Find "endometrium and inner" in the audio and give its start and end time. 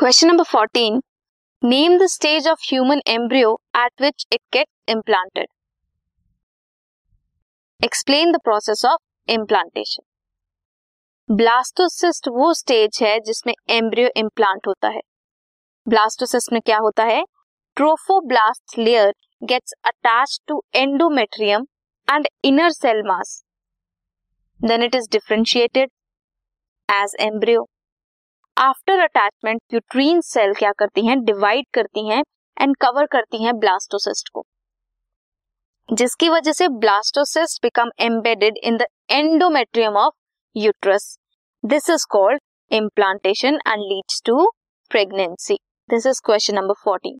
20.76-22.70